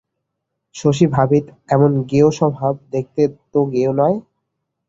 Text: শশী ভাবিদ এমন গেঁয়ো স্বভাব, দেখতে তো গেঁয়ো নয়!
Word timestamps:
শশী 0.75 1.05
ভাবিদ 1.07 1.45
এমন 1.69 1.91
গেঁয়ো 2.09 2.29
স্বভাব, 2.31 2.73
দেখতে 2.93 3.21
তো 3.51 3.59
গেঁয়ো 3.73 3.93
নয়! 3.99 4.17